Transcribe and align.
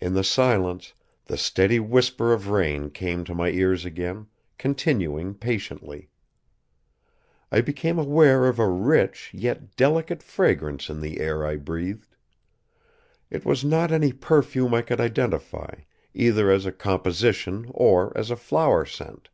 In 0.00 0.14
the 0.14 0.22
silence, 0.22 0.94
the 1.24 1.36
steady 1.36 1.80
whisper 1.80 2.32
of 2.32 2.50
rain 2.50 2.88
came 2.88 3.24
to 3.24 3.34
my 3.34 3.48
ears 3.48 3.84
again, 3.84 4.28
continuing 4.58 5.34
patiently. 5.34 6.08
I 7.50 7.60
became 7.60 7.98
aware 7.98 8.46
of 8.46 8.60
a 8.60 8.68
rich 8.68 9.32
yet 9.34 9.74
delicate 9.74 10.22
fragrance 10.22 10.88
in 10.88 11.00
the 11.00 11.18
air 11.18 11.44
I 11.44 11.56
breathed. 11.56 12.14
It 13.28 13.44
was 13.44 13.64
not 13.64 13.90
any 13.90 14.12
perfume 14.12 14.72
I 14.72 14.82
could 14.82 15.00
identify, 15.00 15.80
either 16.14 16.48
as 16.52 16.64
a 16.64 16.70
composition 16.70 17.72
or 17.74 18.16
as 18.16 18.30
a 18.30 18.36
flower 18.36 18.86
scent. 18.86 19.30